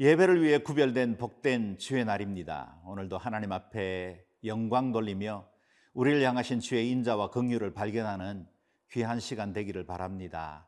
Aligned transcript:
예배를 0.00 0.42
위해 0.42 0.56
구별된 0.56 1.18
복된 1.18 1.76
주의 1.76 2.02
날입니다. 2.06 2.80
오늘도 2.86 3.18
하나님 3.18 3.52
앞에 3.52 4.24
영광 4.44 4.92
돌리며 4.92 5.46
우리를 5.92 6.22
향하신 6.22 6.60
주의 6.60 6.90
인자와 6.90 7.28
긍휼을 7.28 7.74
발견하는 7.74 8.48
귀한 8.92 9.20
시간 9.20 9.52
되기를 9.52 9.84
바랍니다. 9.84 10.66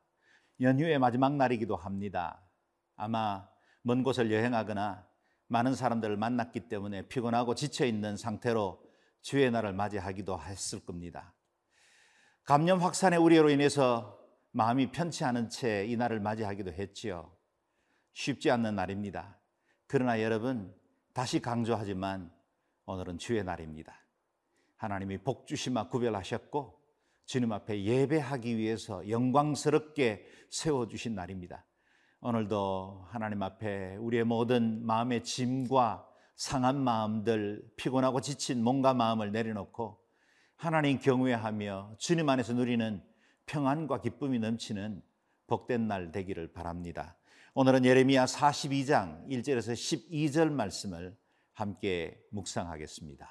연휴의 0.61 0.99
마지막 0.99 1.35
날이기도 1.35 1.77
합니다. 1.77 2.43
아마 2.95 3.49
먼 3.81 4.03
곳을 4.03 4.31
여행하거나 4.31 5.09
많은 5.47 5.77
사람들을 5.77 6.15
만났기 6.19 6.69
때문에 6.69 7.09
피곤하고 7.09 7.55
지쳐 7.55 7.87
있는 7.87 8.19
상태로 8.19 8.85
주의 9.23 9.51
날을 9.51 9.73
맞이하기도 9.73 10.43
했을 10.43 10.85
겁니다. 10.85 11.33
감염 12.45 12.83
확산의 12.83 13.19
우려로 13.19 13.49
인해서 13.49 14.19
마음이 14.51 14.93
편치 14.93 15.25
않은 15.25 15.49
채 15.49 15.87
이 15.87 15.97
날을 15.97 16.21
맞이하기도 16.21 16.73
했지요. 16.73 17.33
쉽지 18.12 18.51
않는 18.51 18.75
날입니다. 18.77 19.39
그러나 19.87 20.20
여러분, 20.23 20.75
다시 21.12 21.41
강조하지만 21.41 22.33
오늘은 22.87 23.19
주의 23.19 23.43
날입니다. 23.45 23.95
하나님이 24.77 25.19
복 25.19 25.47
주시마 25.47 25.89
구별하셨고 25.89 26.80
주님 27.25 27.53
앞에 27.53 27.84
예배하기 27.84 28.56
위해서 28.56 29.09
영광스럽게 29.09 30.27
세워 30.50 30.89
주신 30.89 31.14
날입니다. 31.14 31.64
오늘도 32.20 33.06
하나님 33.09 33.42
앞에 33.42 33.97
우리의 33.97 34.25
모든 34.25 34.84
마음의 34.84 35.25
짐과 35.25 36.09
상한 36.37 36.83
마음들, 36.83 37.62
피곤하고 37.77 38.20
지친 38.20 38.62
몸과 38.62 38.94
마음을 38.94 39.33
내려놓고 39.33 40.00
하나님 40.56 40.98
경외하며 40.98 41.97
주님 41.98 42.28
안에서 42.28 42.53
누리는 42.53 43.03
평안과 43.47 44.00
기쁨이 44.00 44.39
넘치는 44.39 45.03
복된 45.47 45.87
날 45.89 46.12
되기를 46.12 46.53
바랍니다. 46.53 47.17
오늘은 47.55 47.84
예레미야 47.84 48.25
42장 48.25 49.28
1절에서 49.28 49.75
12절 49.75 50.50
말씀을 50.50 51.14
함께 51.53 52.19
묵상하겠습니다. 52.31 53.28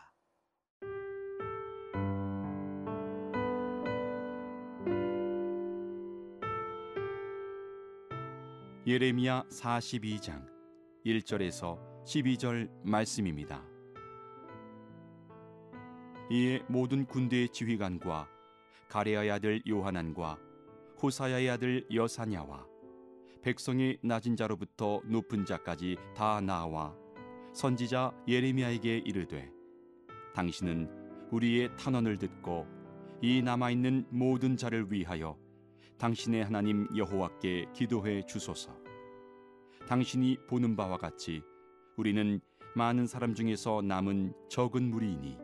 예레미야 8.86 9.45
42장 9.50 10.47
1절에서 11.03 11.80
12절 12.06 12.69
말씀입니다. 12.83 13.66
이에 16.30 16.59
모든 16.69 17.08
군대의 17.08 17.50
지휘관과 17.50 18.28
가레아의 18.88 19.31
아들 19.31 19.63
요하난과 19.67 20.38
호사야의 21.02 21.50
아들 21.50 21.88
여사냐와 21.91 22.70
백성의 23.42 23.97
낮은 24.03 24.36
자로부터 24.36 25.02
높은 25.06 25.45
자까지 25.45 25.97
다 26.16 26.39
나와 26.42 26.95
선지자 27.53 28.14
예레미야에게 28.28 29.00
이르되 29.00 29.52
당신은 30.36 30.89
우리의 31.31 31.75
탄원을 31.75 32.17
듣고 32.17 32.67
이 33.22 33.42
남아 33.42 33.72
있는 33.72 34.06
모든 34.09 34.58
자를 34.58 34.92
위하여 34.92 35.38
당신의 35.97 36.44
하나님 36.44 36.88
여호와께 36.95 37.67
기도해 37.73 38.25
주소서. 38.25 38.75
당신이 39.88 40.38
보는 40.47 40.75
바와 40.75 40.97
같이 40.97 41.44
우리는 41.97 42.40
많은 42.75 43.06
사람 43.06 43.35
중에서 43.35 43.81
남은 43.81 44.34
적은 44.50 44.90
무리이니 44.90 45.38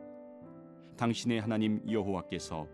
당신의 0.98 1.42
하나님 1.42 1.82
여호와께서 1.90 2.68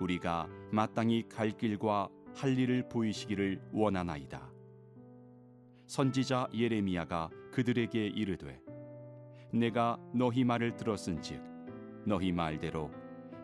우리가 0.00 0.48
마땅히 0.70 1.26
갈 1.28 1.50
길과 1.50 2.10
할 2.34 2.58
일을 2.58 2.88
보이시기를 2.88 3.62
원하나이다. 3.72 4.52
선지자 5.92 6.48
예레미야가 6.54 7.28
그들에게 7.52 8.06
이르되 8.06 8.62
내가 9.52 9.98
너희 10.14 10.42
말을 10.42 10.74
들었은즉 10.74 11.42
너희 12.06 12.32
말대로 12.32 12.90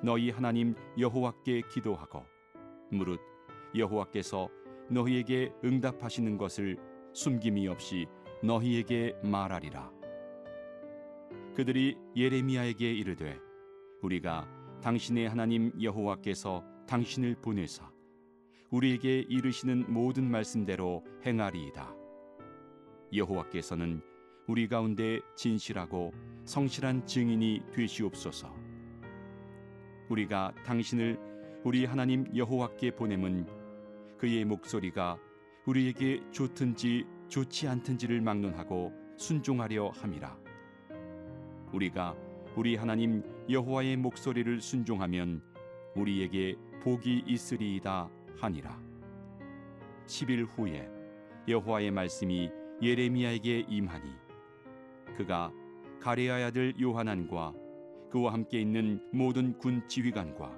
너희 0.02 0.30
하나님 0.30 0.74
여호와께 0.98 1.60
기도하고 1.70 2.24
무릇 2.90 3.20
여호와께서 3.76 4.48
너희에게 4.88 5.52
응답하시는 5.62 6.38
것을 6.38 6.78
숨김이 7.12 7.68
없이 7.68 8.06
너희에게 8.42 9.16
말하리라. 9.22 9.92
그들이 11.54 11.98
예레미야에게 12.16 12.94
이르되 12.94 13.38
우리가 14.00 14.48
당신의 14.82 15.28
하나님 15.28 15.70
여호와께서 15.82 16.64
당신을 16.86 17.42
보내사 17.42 17.92
우리에게 18.70 19.26
이르시는 19.28 19.92
모든 19.92 20.30
말씀대로 20.30 21.04
행하리이다. 21.26 21.97
여호와께서는 23.12 24.00
우리 24.46 24.68
가운데 24.68 25.20
진실하고 25.36 26.12
성실한 26.44 27.06
증인이 27.06 27.62
되시옵소서. 27.72 28.54
우리가 30.08 30.54
당신을 30.64 31.18
우리 31.64 31.84
하나님 31.84 32.26
여호와께 32.34 32.92
보냄은 32.92 33.46
그의 34.16 34.44
목소리가 34.44 35.18
우리에게 35.66 36.22
좋든지 36.30 37.04
좋지 37.28 37.68
않든지를 37.68 38.22
막론하고 38.22 38.92
순종하려 39.16 39.90
함이라. 39.90 40.38
우리가 41.72 42.16
우리 42.56 42.76
하나님 42.76 43.22
여호와의 43.50 43.96
목소리를 43.98 44.60
순종하면 44.60 45.42
우리에게 45.94 46.56
복이 46.82 47.24
있으리이다 47.26 48.08
하니라. 48.38 48.80
10일 50.06 50.46
후에 50.48 50.88
여호와의 51.46 51.90
말씀이 51.90 52.50
예레미야에게 52.80 53.66
임하니 53.68 54.10
그가 55.16 55.52
가레아의 56.00 56.44
아들 56.44 56.74
요하난과 56.80 57.54
그와 58.10 58.32
함께 58.32 58.60
있는 58.60 59.00
모든 59.12 59.58
군 59.58 59.86
지휘관과 59.88 60.56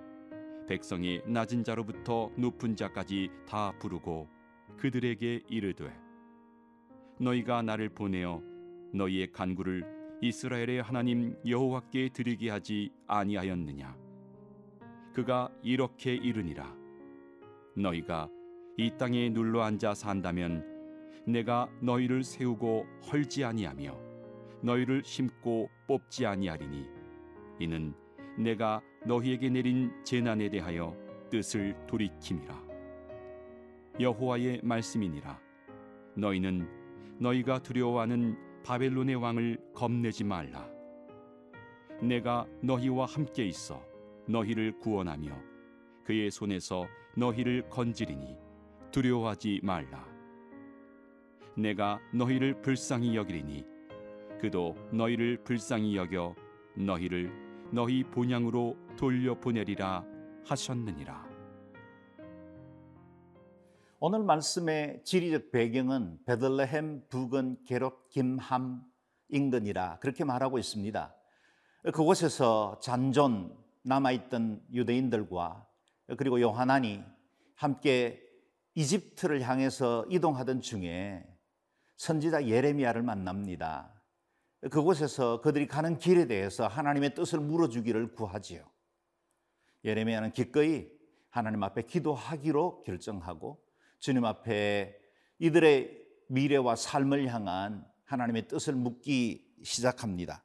백성의 0.68 1.22
낮은 1.26 1.64
자로부터 1.64 2.30
높은 2.36 2.76
자까지 2.76 3.30
다 3.48 3.72
부르고 3.78 4.28
그들에게 4.76 5.42
이르되 5.48 5.92
너희가 7.18 7.62
나를 7.62 7.88
보내어 7.88 8.42
너희의 8.92 9.32
간구를 9.32 9.84
이스라엘의 10.22 10.82
하나님 10.82 11.34
여호와께 11.46 12.10
드리게 12.10 12.50
하지 12.50 12.92
아니하였느냐? 13.06 13.96
그가 15.14 15.50
이렇게 15.62 16.14
이르니라. 16.14 16.76
너희가 17.76 18.28
이 18.76 18.90
땅에 18.98 19.30
눌러 19.30 19.62
앉아 19.62 19.94
산다면 19.94 20.69
내가 21.26 21.68
너희를 21.80 22.24
세우고 22.24 22.86
헐지 23.10 23.44
아니하며 23.44 23.98
너희를 24.62 25.02
심고 25.04 25.70
뽑지 25.86 26.26
아니하리니 26.26 26.86
이는 27.58 27.94
내가 28.38 28.80
너희에게 29.06 29.48
내린 29.50 29.92
재난에 30.04 30.48
대하여 30.48 30.96
뜻을 31.30 31.76
돌이킴이라. 31.86 32.70
여호와의 34.00 34.60
말씀이니라. 34.62 35.38
너희는 36.16 36.68
너희가 37.18 37.58
두려워하는 37.60 38.36
바벨론의 38.64 39.16
왕을 39.16 39.58
겁내지 39.74 40.24
말라. 40.24 40.68
내가 42.02 42.46
너희와 42.62 43.04
함께 43.06 43.44
있어 43.46 43.82
너희를 44.26 44.78
구원하며 44.78 45.30
그의 46.04 46.30
손에서 46.30 46.86
너희를 47.16 47.68
건지리니 47.68 48.36
두려워하지 48.90 49.60
말라 49.62 50.09
내가 51.60 52.00
너희를 52.14 52.62
불쌍히 52.62 53.14
여기리니 53.16 53.64
그도 54.40 54.74
너희를 54.92 55.44
불쌍히 55.44 55.96
여겨 55.96 56.34
너희를 56.76 57.30
너희 57.72 58.02
본향으로 58.04 58.76
돌려 58.96 59.38
보내리라 59.38 60.04
하셨느니라. 60.46 61.28
오늘 64.00 64.20
말씀의 64.24 65.02
지리적 65.04 65.52
배경은 65.52 66.20
베들레헴 66.24 67.04
부근 67.10 67.62
게롯 67.66 68.08
김함 68.08 68.82
인근이라 69.28 69.98
그렇게 69.98 70.24
말하고 70.24 70.58
있습니다. 70.58 71.14
그곳에서 71.92 72.78
잔존 72.82 73.54
남아있던 73.82 74.62
유대인들과 74.72 75.66
그리고 76.16 76.40
요하난이 76.40 77.04
함께 77.54 78.22
이집트를 78.74 79.42
향해서 79.42 80.06
이동하던 80.08 80.62
중에 80.62 81.29
선지자 82.00 82.46
예레미야를 82.46 83.02
만납니다. 83.02 83.92
그곳에서 84.70 85.42
그들이 85.42 85.66
가는 85.66 85.98
길에 85.98 86.26
대해서 86.26 86.66
하나님의 86.66 87.14
뜻을 87.14 87.40
물어주기를 87.40 88.14
구하지요. 88.14 88.64
예레미야는 89.84 90.32
기꺼이 90.32 90.90
하나님 91.28 91.62
앞에 91.62 91.82
기도하기로 91.82 92.84
결정하고 92.84 93.62
주님 93.98 94.24
앞에 94.24 94.98
이들의 95.40 96.02
미래와 96.28 96.76
삶을 96.76 97.26
향한 97.28 97.86
하나님의 98.06 98.48
뜻을 98.48 98.74
묻기 98.76 99.56
시작합니다. 99.62 100.42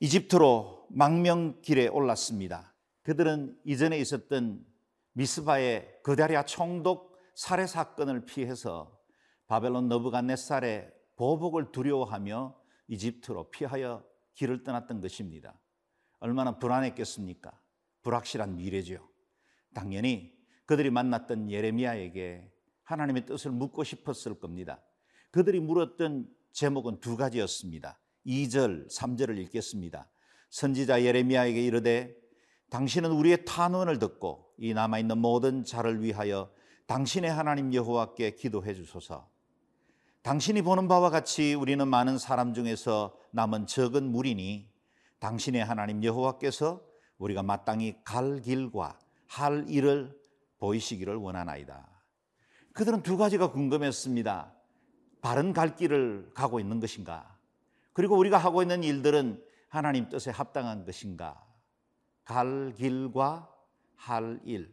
이집트로 0.00 0.88
망명길에 0.90 1.88
올랐습니다. 1.88 2.74
그들은 3.04 3.58
이전에 3.64 3.96
있었던 3.96 4.66
미스바의 5.14 6.00
그다리아 6.02 6.44
총독 6.44 7.18
살해 7.34 7.66
사건을 7.66 8.26
피해서 8.26 9.01
바벨론 9.52 9.86
너부갓네살의 9.88 10.90
보복을 11.16 11.72
두려워하며 11.72 12.58
이집트로 12.88 13.50
피하여 13.50 14.02
길을 14.32 14.64
떠났던 14.64 15.02
것입니다. 15.02 15.60
얼마나 16.20 16.58
불안했겠습니까? 16.58 17.52
불확실한 18.00 18.56
미래죠. 18.56 19.06
당연히 19.74 20.32
그들이 20.64 20.88
만났던 20.88 21.50
예레미야에게 21.50 22.50
하나님의 22.84 23.26
뜻을 23.26 23.50
묻고 23.50 23.84
싶었을 23.84 24.40
겁니다. 24.40 24.82
그들이 25.30 25.60
물었던 25.60 26.30
제목은 26.52 27.00
두 27.00 27.18
가지였습니다. 27.18 28.00
2절, 28.24 28.90
3절을 28.90 29.36
읽겠습니다. 29.36 30.08
선지자 30.48 31.02
예레미야에게 31.02 31.62
이르되 31.62 32.16
당신은 32.70 33.10
우리의 33.10 33.44
탄원을 33.44 33.98
듣고 33.98 34.54
이 34.56 34.72
남아 34.72 34.98
있는 35.00 35.18
모든 35.18 35.62
자를 35.62 36.02
위하여 36.02 36.50
당신의 36.86 37.30
하나님 37.30 37.74
여호와께 37.74 38.36
기도해 38.36 38.72
주소서. 38.72 39.30
당신이 40.22 40.62
보는 40.62 40.86
바와 40.86 41.10
같이 41.10 41.54
우리는 41.54 41.86
많은 41.86 42.16
사람 42.16 42.54
중에서 42.54 43.12
남은 43.32 43.66
적은 43.66 44.04
무리니 44.12 44.70
당신의 45.18 45.64
하나님 45.64 46.04
여호와께서 46.04 46.80
우리가 47.18 47.42
마땅히 47.42 47.96
갈 48.04 48.40
길과 48.40 48.98
할 49.26 49.64
일을 49.68 50.16
보이시기를 50.58 51.16
원하나이다. 51.16 51.88
그들은 52.72 53.02
두 53.02 53.16
가지가 53.16 53.50
궁금했습니다. 53.50 54.54
바른 55.22 55.52
갈 55.52 55.74
길을 55.74 56.30
가고 56.34 56.60
있는 56.60 56.78
것인가? 56.78 57.36
그리고 57.92 58.16
우리가 58.16 58.38
하고 58.38 58.62
있는 58.62 58.84
일들은 58.84 59.42
하나님 59.68 60.08
뜻에 60.08 60.30
합당한 60.30 60.84
것인가? 60.84 61.44
갈 62.24 62.74
길과 62.76 63.50
할 63.96 64.40
일. 64.44 64.72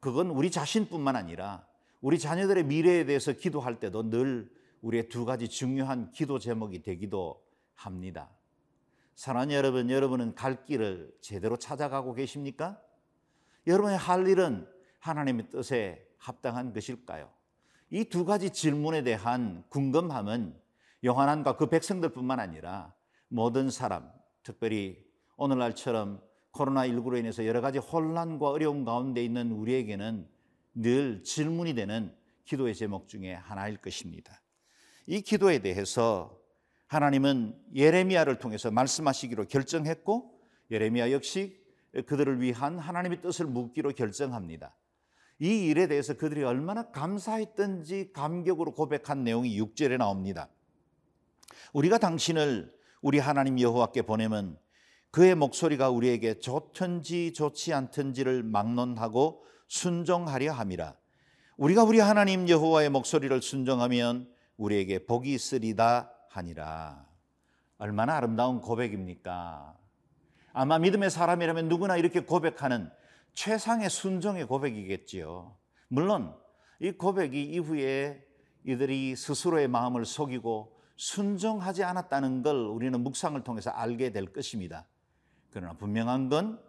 그건 0.00 0.28
우리 0.28 0.50
자신뿐만 0.50 1.16
아니라 1.16 1.66
우리 2.02 2.18
자녀들의 2.18 2.64
미래에 2.64 3.06
대해서 3.06 3.32
기도할 3.32 3.80
때도 3.80 4.10
늘 4.10 4.54
우리의 4.82 5.08
두 5.08 5.24
가지 5.24 5.48
중요한 5.48 6.10
기도 6.12 6.38
제목이 6.38 6.82
되기도 6.82 7.42
합니다. 7.74 8.30
사랑하는 9.14 9.54
여러분, 9.54 9.90
여러분은 9.90 10.34
갈 10.34 10.64
길을 10.64 11.16
제대로 11.20 11.56
찾아가고 11.56 12.14
계십니까? 12.14 12.80
여러분의 13.66 13.96
할 13.96 14.28
일은 14.28 14.68
하나님의 15.00 15.50
뜻에 15.50 16.06
합당한 16.18 16.72
것일까요? 16.72 17.30
이 17.90 18.04
두 18.04 18.24
가지 18.24 18.50
질문에 18.50 19.02
대한 19.02 19.64
궁금함은 19.68 20.58
요한안과 21.04 21.56
그 21.56 21.68
백성들뿐만 21.68 22.40
아니라 22.40 22.92
모든 23.28 23.70
사람, 23.70 24.10
특별히 24.42 25.04
오늘날처럼 25.36 26.20
코로나19로 26.52 27.18
인해서 27.18 27.46
여러 27.46 27.60
가지 27.60 27.78
혼란과 27.78 28.48
어려움 28.48 28.84
가운데 28.84 29.24
있는 29.24 29.52
우리에게는 29.52 30.28
늘 30.74 31.22
질문이 31.22 31.74
되는 31.74 32.14
기도의 32.44 32.74
제목 32.74 33.08
중에 33.08 33.34
하나일 33.34 33.76
것입니다. 33.76 34.40
이 35.06 35.20
기도에 35.20 35.60
대해서 35.60 36.36
하나님은 36.88 37.56
예레미야를 37.74 38.38
통해서 38.38 38.70
말씀하시기로 38.70 39.46
결정했고 39.46 40.38
예레미야 40.70 41.12
역시 41.12 41.58
그들을 42.06 42.40
위한 42.40 42.78
하나님의 42.78 43.22
뜻을 43.22 43.46
묻기로 43.46 43.92
결정합니다. 43.92 44.76
이 45.38 45.66
일에 45.66 45.86
대해서 45.86 46.14
그들이 46.14 46.44
얼마나 46.44 46.90
감사했던지 46.90 48.10
감격으로 48.12 48.72
고백한 48.72 49.24
내용이 49.24 49.60
6절에 49.60 49.96
나옵니다. 49.98 50.48
우리가 51.72 51.98
당신을 51.98 52.74
우리 53.02 53.18
하나님 53.18 53.60
여호와께 53.60 54.02
보내면 54.02 54.58
그의 55.10 55.34
목소리가 55.34 55.90
우리에게 55.90 56.40
좋든지 56.40 57.32
좋지 57.32 57.72
않든지를 57.72 58.42
막론하고 58.42 59.44
순종하려 59.68 60.52
함이라. 60.52 60.96
우리가 61.56 61.84
우리 61.84 62.00
하나님 62.00 62.48
여호와의 62.48 62.90
목소리를 62.90 63.40
순종하면 63.40 64.28
우리에게 64.56 65.06
복이 65.06 65.32
있으리다 65.32 66.12
하니라. 66.30 67.06
얼마나 67.78 68.16
아름다운 68.16 68.60
고백입니까? 68.60 69.76
아마 70.52 70.78
믿음의 70.78 71.10
사람이라면 71.10 71.68
누구나 71.68 71.96
이렇게 71.96 72.20
고백하는 72.20 72.90
최상의 73.34 73.90
순종의 73.90 74.46
고백이겠지요. 74.46 75.54
물론 75.88 76.34
이 76.80 76.92
고백이 76.92 77.42
이후에 77.42 78.24
이들이 78.64 79.14
스스로의 79.16 79.68
마음을 79.68 80.04
속이고 80.04 80.74
순종하지 80.96 81.84
않았다는 81.84 82.42
걸 82.42 82.56
우리는 82.56 82.98
묵상을 82.98 83.42
통해서 83.44 83.70
알게 83.70 84.12
될 84.12 84.32
것입니다. 84.32 84.86
그러나 85.50 85.74
분명한 85.74 86.28
건 86.28 86.66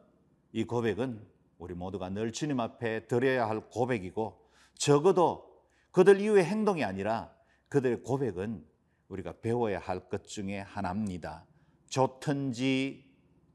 이 0.57 0.63
고백은 0.63 1.23
우리 1.59 1.73
모두가 1.73 2.09
늘 2.09 2.31
주님 2.31 2.59
앞에 2.59 3.07
드려야 3.07 3.47
할 3.47 3.61
고백이고 3.69 4.49
적어도 4.75 5.45
그들 5.91 6.19
이후의 6.19 6.45
행동이 6.45 6.83
아니라 6.83 7.31
그들의 7.69 8.03
고백은 8.03 8.65
우리가 9.09 9.33
배워야 9.41 9.79
할 9.79 10.09
것 10.09 10.27
중에 10.27 10.59
하나입니다. 10.59 11.45
좋든지 11.87 13.05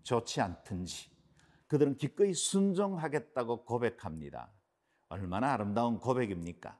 좋지 0.02 0.40
않든지 0.40 1.10
그들은 1.66 1.96
기꺼이 1.96 2.34
순종하겠다고 2.34 3.64
고백합니다. 3.64 4.52
얼마나 5.08 5.52
아름다운 5.52 5.98
고백입니까? 5.98 6.78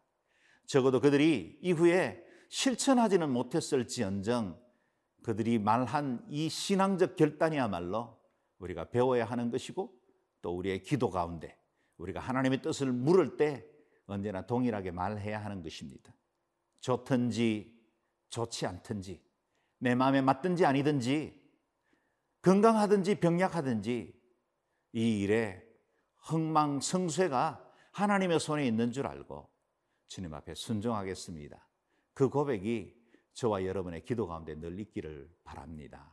적어도 0.67 1.01
그들이 1.01 1.59
이후에 1.63 2.23
실천하지는 2.49 3.31
못했을지언정 3.31 4.61
그들이 5.23 5.59
말한 5.59 6.27
이 6.29 6.49
신앙적 6.49 7.17
결단이야말로 7.17 8.19
우리가 8.59 8.91
배워야 8.91 9.25
하는 9.25 9.51
것이고 9.51 9.93
또 10.43 10.57
우리의 10.57 10.83
기도 10.83 11.11
가운데 11.11 11.57
우리가 11.97 12.21
하나님의 12.21 12.63
뜻을 12.63 12.93
물을 12.93 13.37
때 13.37 13.67
언제나 14.07 14.45
동일하게 14.47 14.91
말해야 14.91 15.43
하는 15.43 15.63
것입니다. 15.63 16.13
좋든지 16.83 17.73
좋지 18.29 18.67
않든지 18.67 19.23
내 19.79 19.95
마음에 19.95 20.21
맞든지 20.21 20.67
아니든지 20.67 21.41
건강하든지 22.43 23.21
병약하든지 23.21 24.21
이 24.93 25.21
일에 25.21 25.65
흥망성쇠가 26.19 27.73
하나님의 27.93 28.41
손에 28.41 28.67
있는 28.67 28.93
줄 28.93 29.07
알고 29.07 29.49
주님 30.09 30.35
앞에 30.35 30.55
순종하겠습니다. 30.55 31.69
그 32.15 32.29
고백이 32.29 32.95
저와 33.33 33.65
여러분의 33.65 34.05
기도 34.05 34.27
가운데 34.27 34.55
늘 34.55 34.79
있기를 34.81 35.31
바랍니다. 35.45 36.13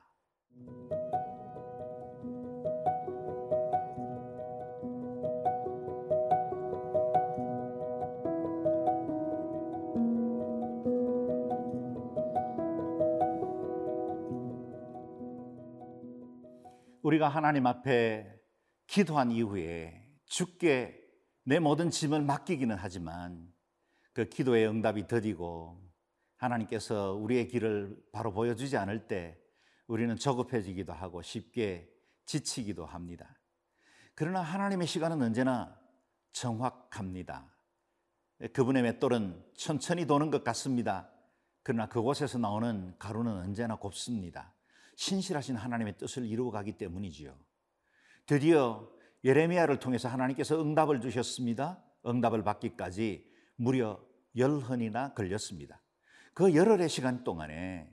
우리가 17.09 17.27
하나님 17.27 17.65
앞에 17.65 18.39
기도한 18.85 19.31
이후에 19.31 20.05
주께 20.25 20.95
내 21.43 21.57
모든 21.57 21.89
짐을 21.89 22.21
맡기기는 22.21 22.75
하지만 22.77 23.51
그 24.13 24.29
기도의 24.29 24.67
응답이 24.67 25.07
더디고 25.07 25.81
하나님께서 26.37 27.13
우리의 27.13 27.47
길을 27.47 27.97
바로 28.11 28.31
보여주지 28.31 28.77
않을 28.77 29.07
때 29.07 29.39
우리는 29.87 30.15
조급해지기도 30.17 30.93
하고 30.93 31.23
쉽게 31.23 31.89
지치기도 32.25 32.85
합니다. 32.85 33.39
그러나 34.13 34.41
하나님의 34.41 34.85
시간은 34.85 35.19
언제나 35.19 35.75
정확합니다. 36.31 37.51
그분의 38.53 38.83
맷돌은 38.83 39.45
천천히 39.55 40.05
도는 40.05 40.29
것 40.29 40.43
같습니다. 40.43 41.09
그러나 41.63 41.87
그곳에서 41.87 42.37
나오는 42.37 42.93
가루는 42.99 43.31
언제나 43.31 43.77
곱습니다. 43.77 44.53
신실하신 44.99 45.55
하나님의 45.55 45.97
뜻을 45.97 46.25
이루어 46.25 46.51
가기 46.51 46.73
때문이지요. 46.73 47.33
드디어 48.25 48.91
예레미야를 49.23 49.79
통해서 49.79 50.09
하나님께서 50.09 50.61
응답을 50.61 50.99
주셨습니다. 50.99 51.81
응답을 52.05 52.43
받기까지 52.43 53.25
무려 53.55 54.05
열흔이나 54.35 55.13
걸렸습니다. 55.13 55.81
그 56.33 56.53
열흘의 56.53 56.89
시간 56.89 57.23
동안에 57.23 57.89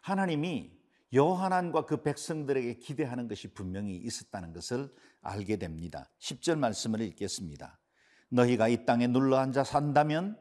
하나님이 0.00 0.72
요한안과 1.14 1.84
그 1.84 2.02
백성들에게 2.02 2.78
기대하는 2.78 3.28
것이 3.28 3.52
분명히 3.52 3.96
있었다는 3.96 4.54
것을 4.54 4.90
알게 5.20 5.58
됩니다. 5.58 6.10
10절 6.20 6.58
말씀을 6.58 7.02
읽겠습니다. 7.02 7.78
너희가 8.30 8.68
이 8.68 8.86
땅에 8.86 9.06
눌러 9.06 9.36
앉아 9.36 9.62
산다면 9.62 10.40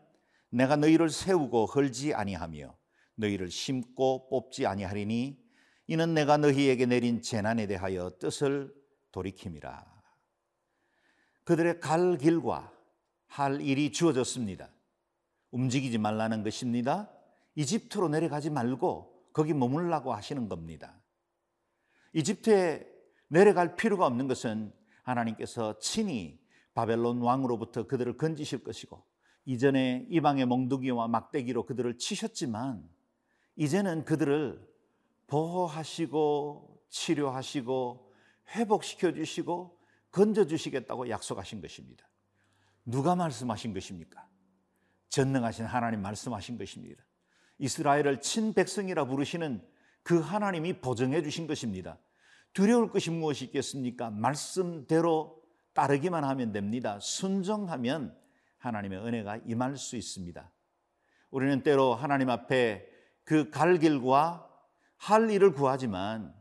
내가 0.50 0.78
너희를 0.78 1.10
세우고 1.10 1.66
헐지 1.66 2.14
아니하며 2.14 2.74
너희를 3.16 3.52
심고 3.52 4.30
뽑지 4.30 4.66
아니하리니 4.66 5.45
이는 5.88 6.14
내가 6.14 6.38
너희에게 6.38 6.86
내린 6.86 7.22
재난에 7.22 7.68
대하여 7.68 8.18
뜻을 8.20 8.74
돌이킴이라. 9.12 9.86
그들의 11.44 11.80
갈 11.80 12.18
길과 12.18 12.74
할 13.28 13.62
일이 13.62 13.92
주어졌습니다. 13.92 14.70
움직이지 15.52 15.98
말라는 15.98 16.44
것입니다. 16.44 17.12
이집트로 17.56 18.10
내려가지 18.10 18.50
말고 18.50 19.30
거기 19.32 19.54
머물라고 19.54 20.14
하시는 20.14 20.50
겁니다. 20.50 21.00
이집트에 22.14 22.88
내려갈 23.28 23.76
필요가 23.76 24.06
없는 24.06 24.28
것은 24.28 24.74
하나님께서 25.04 25.78
친히 25.80 26.40
바벨론 26.74 27.22
왕으로부터 27.22 27.88
그들을 27.88 28.18
건지실 28.18 28.64
것이고 28.64 29.04
이전에 29.46 30.08
이방의 30.10 30.46
몽둥이와 30.46 31.08
막대기로 31.08 31.66
그들을 31.66 31.98
치셨지만 31.98 32.90
이제는 33.56 34.04
그들을 34.06 34.75
보호하시고 35.28 36.84
치료하시고 36.90 38.14
회복시켜 38.56 39.14
주시고 39.14 39.80
건져 40.12 40.46
주시겠다고 40.46 41.10
약속하신 41.10 41.62
것입니다. 41.62 42.08
누가 42.86 43.16
말씀하신 43.16 43.74
것입니까? 43.74 44.28
전능하신 45.10 45.66
하나님 45.66 46.02
말씀하신 46.02 46.58
것입니다. 46.58 47.04
이스라엘을 47.58 48.22
친백성이라 48.22 49.06
부르시는 49.06 49.66
그 50.04 50.20
하나님이 50.20 50.80
보증해 50.82 51.24
주신 51.24 51.48
것입니다. 51.48 51.98
두려울 52.54 52.92
것이 52.92 53.10
무엇이 53.10 53.46
있겠습니까? 53.46 54.12
말씀대로 54.12 55.42
따르기만 55.74 56.24
하면 56.24 56.52
됩니다. 56.52 57.00
순종하면 57.02 58.18
하나님의 58.60 59.00
은혜가 59.00 59.38
임할 59.46 59.78
수 59.78 59.96
있습니다. 59.98 60.52
우리는 61.32 61.64
때로 61.64 61.96
하나님 61.96 62.30
앞에 62.30 62.88
그 63.26 63.50
갈 63.50 63.80
길과 63.80 64.48
할 64.98 65.30
일을 65.30 65.54
구하지만 65.54 66.34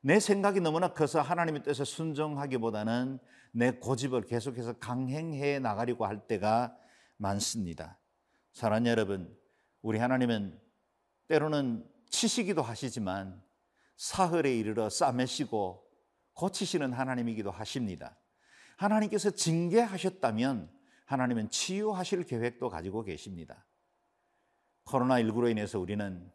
내 0.00 0.20
생각이 0.20 0.60
너무나 0.60 0.92
커서 0.92 1.20
하나님의 1.20 1.62
뜻에 1.62 1.84
순종하기보다는 1.84 3.18
내 3.52 3.72
고집을 3.72 4.26
계속해서 4.26 4.74
강행해 4.74 5.58
나가려고 5.58 6.06
할 6.06 6.26
때가 6.26 6.76
많습니다. 7.16 7.98
사랑하는 8.52 8.90
여러분, 8.90 9.36
우리 9.82 9.98
하나님은 9.98 10.58
때로는 11.28 11.86
치시기도 12.10 12.62
하시지만 12.62 13.42
사흘에 13.96 14.56
이르러 14.56 14.88
싸매시고 14.88 15.84
고치시는 16.34 16.92
하나님이기도 16.92 17.50
하십니다. 17.50 18.16
하나님께서 18.76 19.30
징계하셨다면 19.30 20.70
하나님은 21.06 21.50
치유하실 21.50 22.24
계획도 22.24 22.68
가지고 22.68 23.02
계십니다. 23.02 23.66
코로나19로 24.84 25.50
인해서 25.50 25.80
우리는 25.80 26.30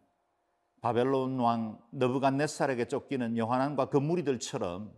바벨론 0.84 1.40
왕 1.40 1.80
너부갓네살에게 1.92 2.90
쫓기는 2.90 3.38
요한안과 3.38 3.86
그 3.86 3.96
무리들처럼 3.96 4.94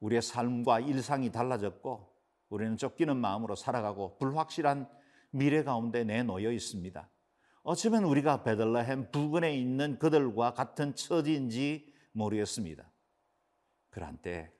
우리의 0.00 0.20
삶과 0.20 0.80
일상이 0.80 1.32
달라졌고 1.32 2.14
우리는 2.50 2.76
쫓기는 2.76 3.16
마음으로 3.16 3.56
살아가고 3.56 4.18
불확실한 4.18 4.86
미래 5.30 5.62
가운데 5.62 6.04
내놓여 6.04 6.52
있습니다. 6.52 7.08
어쩌면 7.62 8.04
우리가 8.04 8.42
베들레헴 8.42 9.10
부근에 9.10 9.56
있는 9.56 9.98
그들과 9.98 10.52
같은 10.52 10.94
처지인지 10.94 11.90
모르겠습니다. 12.12 12.86
그러한 13.88 14.18
때 14.18 14.52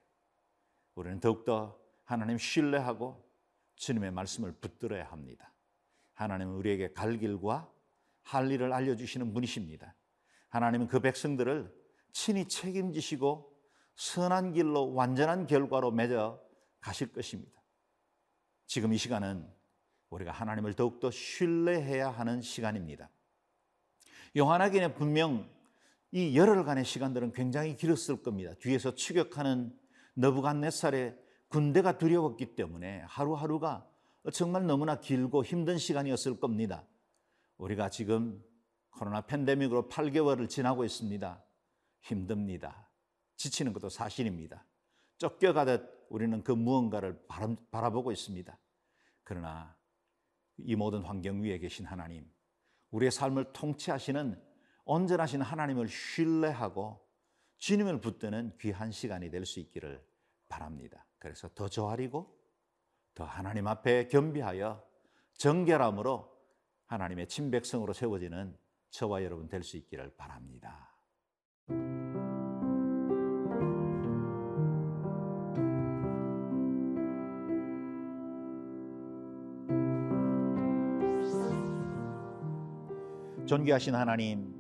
우리는 0.95 1.21
더욱더 1.21 1.79
하나님 2.05 2.39
신뢰하고 2.39 3.31
주님의 3.77 4.11
말씀을 4.13 4.53
붙들어야 4.53 5.05
합니다. 5.11 5.53
하나님은 6.15 6.55
우리에게 6.55 6.95
갈 6.95 7.19
길과 7.19 7.71
할 8.23 8.51
일을 8.51 8.73
알려주시는 8.73 9.35
분이십니다. 9.35 9.95
하나님은 10.51 10.87
그 10.89 11.01
백성들을 11.01 11.73
친히 12.13 12.47
책임지시고 12.47 13.51
선한 13.95 14.53
길로 14.53 14.93
완전한 14.95 15.47
결과로 15.47 15.91
맺어 15.91 16.41
가실 16.81 17.13
것입니다. 17.13 17.61
지금 18.67 18.93
이 18.93 18.99
시간은 18.99 19.49
우리가 20.11 20.33
하나님을 20.33 20.75
더욱더 20.75 21.11
신뢰해야 21.11 22.11
하는 22.11 22.41
시간입니다. 22.41 23.11
요한에게는 24.37 24.95
분명 24.95 25.49
이 26.13 26.37
열흘간의 26.37 26.85
시간들은 26.85 27.33
굉장히 27.33 27.77
길었을 27.77 28.23
겁니다. 28.23 28.55
뒤에서 28.61 28.95
추격하는 28.95 29.77
너부갓네살의 30.15 31.17
군대가 31.49 31.99
두려웠기 31.99 32.55
때문에 32.55 33.03
하루하루가 33.07 33.89
정말 34.33 34.67
너무나 34.67 35.01
길고 35.01 35.45
힘든 35.45 35.79
시간이었을 35.79 36.41
겁니다. 36.41 36.87
우리가 37.59 37.91
지금 37.91 38.43
코로나 39.01 39.23
팬데믹으로 39.23 39.89
8개월을 39.89 40.47
지나고 40.47 40.85
있습니다. 40.85 41.43
힘듭니다. 42.03 42.87
지치는 43.37 43.73
것도 43.73 43.89
사실입니다. 43.89 44.67
쫓겨가듯 45.17 46.09
우리는 46.11 46.45
그 46.45 46.53
무언가를 46.53 47.19
바라보고 47.71 48.13
있습니다. 48.13 48.59
그러나 49.25 49.75
이 50.59 50.77
모든 50.77 51.01
환경 51.01 51.41
위에 51.43 51.59
계신 51.59 51.87
하나님, 51.87 52.31
우리의 52.91 53.11
삶을 53.11 53.55
통치하시는 53.55 54.39
온전하신 54.85 55.41
하나님을 55.41 55.89
신뢰하고 55.89 57.01
주님을 57.57 58.03
붙드는 58.03 58.59
귀한 58.61 58.93
시간이 58.93 59.31
될 59.31 59.47
수 59.47 59.61
있기를 59.61 60.05
바랍니다. 60.47 61.07
그래서 61.19 61.49
더 61.55 61.71
조아리고 61.71 62.39
더 63.15 63.25
하나님 63.25 63.67
앞에 63.67 64.09
겸비하여 64.09 64.87
정결함으로 65.39 66.31
하나님의 66.85 67.29
친백성으로 67.29 67.95
세워지는 67.95 68.60
저와 68.91 69.23
여러분 69.25 69.49
될 69.49 69.63
수 69.63 69.77
있기를 69.77 70.15
바랍니다. 70.17 70.91
존귀하신 83.47 83.95
하나님, 83.95 84.55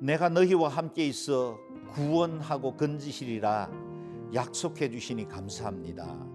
내가 0.00 0.28
너희와 0.28 0.68
함께 0.68 1.06
있어 1.06 1.58
구원하고 1.92 2.76
건지시리라 2.76 3.70
약속해 4.32 4.88
주시니 4.90 5.28
감사합니다. 5.28 6.26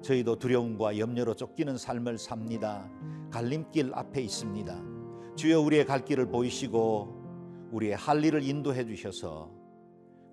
저희도 0.00 0.38
두려움과 0.38 0.98
염려로 0.98 1.34
쫓기는 1.34 1.76
삶을 1.76 2.16
삽니다. 2.18 2.88
갈림길 3.30 3.92
앞에 3.94 4.22
있습니다. 4.22 4.93
주여 5.36 5.60
우리의 5.60 5.84
갈 5.84 6.04
길을 6.04 6.26
보이시고 6.26 7.68
우리의 7.72 7.96
할 7.96 8.24
일을 8.24 8.42
인도해 8.42 8.84
주셔서 8.84 9.50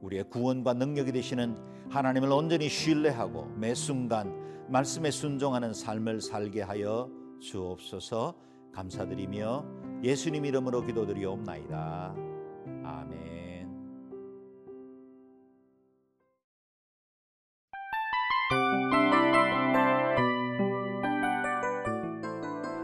우리의 0.01 0.25
구원과 0.29 0.73
능력이 0.73 1.11
되시는 1.11 1.57
하나님을 1.89 2.31
온전히 2.31 2.69
신뢰하고 2.69 3.45
매 3.55 3.73
순간 3.73 4.33
말씀에 4.69 5.11
순종하는 5.11 5.73
삶을 5.73 6.21
살게 6.21 6.61
하여 6.61 7.09
주옵소서 7.41 8.35
감사드리며 8.73 9.65
예수님 10.03 10.45
이름으로 10.45 10.81
기도드리옵나이다. 10.81 12.15
아멘. 12.83 13.51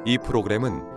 이 0.05 0.17
프로그램은 0.17 0.96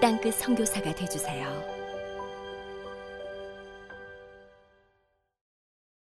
땅끝 0.00 0.34
성교사가 0.34 0.94
되주세요 0.94 1.79